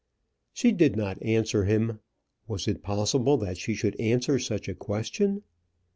[0.51, 1.99] She did not answer him.
[2.47, 5.43] Was it possible that she should answer such a question?